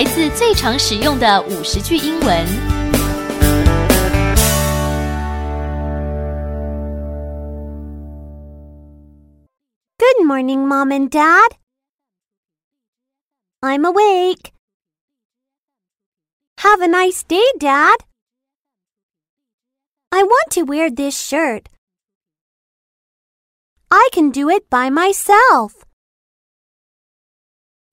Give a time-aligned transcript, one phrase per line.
[0.00, 2.46] 孩子最常使用的五十句英文。
[9.98, 11.56] Good morning, Mom and Dad.
[13.62, 14.52] I'm awake.
[16.58, 17.96] Have a nice day, Dad.
[20.12, 21.68] I want to wear this shirt.
[23.90, 25.84] I can do it by myself.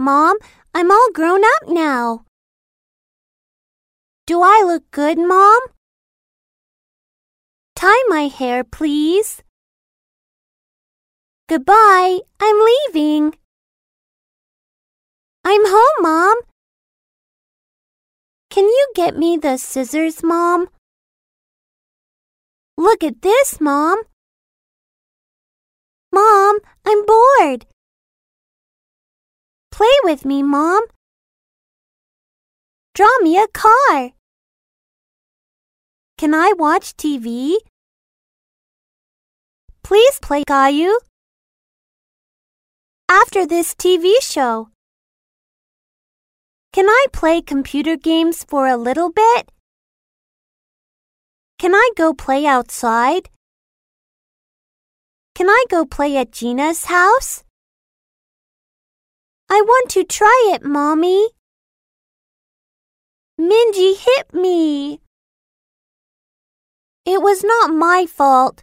[0.00, 0.36] Mom,
[0.72, 2.24] I'm all grown up now.
[4.28, 5.60] Do I look good, Mom?
[7.74, 9.42] Tie my hair, please.
[11.48, 13.34] Goodbye, I'm leaving.
[15.44, 16.36] I'm home, Mom.
[18.50, 20.68] Can you get me the scissors, Mom?
[22.76, 24.02] Look at this, Mom.
[26.12, 27.66] Mom, I'm bored.
[29.78, 30.87] Play with me, Mom.
[32.97, 34.11] Draw me a car.
[36.16, 37.58] Can I watch TV?
[39.84, 40.98] Please play Caillou.
[43.08, 44.70] After this TV show.
[46.72, 49.52] Can I play computer games for a little bit?
[51.61, 53.30] Can I go play outside?
[55.36, 57.45] Can I go play at Gina's house?
[59.50, 61.28] I want to try it, Mommy.
[63.41, 65.00] Minji hit me.
[67.06, 68.62] It was not my fault.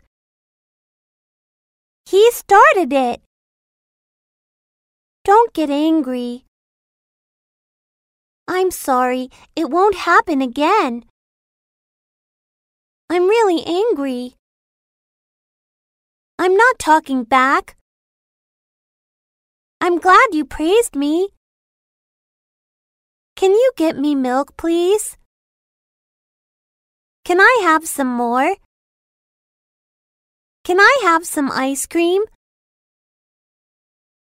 [2.05, 3.21] He started it.
[5.23, 6.45] Don't get angry.
[8.47, 9.29] I'm sorry.
[9.55, 11.05] It won't happen again.
[13.09, 14.35] I'm really angry.
[16.37, 17.75] I'm not talking back.
[19.81, 21.29] I'm glad you praised me.
[23.35, 25.17] Can you get me milk, please?
[27.23, 28.55] Can I have some more?
[30.63, 32.23] Can I have some ice cream?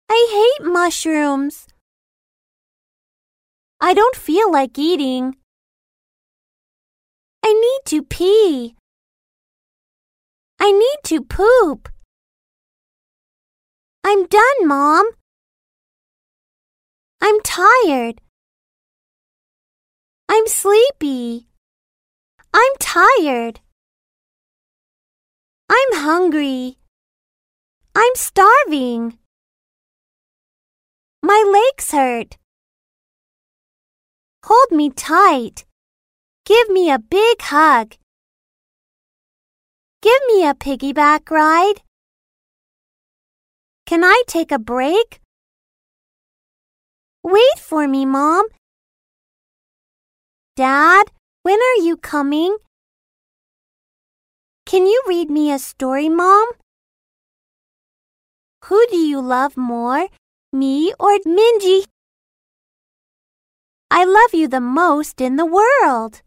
[0.09, 1.67] I hate mushrooms.
[3.81, 5.35] I don't feel like eating.
[7.43, 8.75] I need to pee.
[10.59, 11.89] I need to poop.
[14.03, 15.09] I'm done, Mom.
[17.21, 18.21] I'm tired.
[20.29, 21.47] I'm sleepy.
[22.53, 23.59] I'm tired.
[25.69, 26.77] I'm hungry.
[27.93, 29.19] I'm starving.
[31.21, 32.37] My legs hurt.
[34.45, 35.65] Hold me tight.
[36.45, 37.95] Give me a big hug.
[40.01, 41.81] Give me a piggyback ride.
[43.85, 45.19] Can I take a break?
[47.23, 48.47] Wait for me, Mom.
[50.55, 51.11] Dad,
[51.43, 52.57] when are you coming?
[54.65, 56.47] Can you read me a story, Mom?
[58.65, 60.07] Who do you love more,
[60.53, 61.85] me or Minji?
[63.91, 66.21] I love you the most in the world.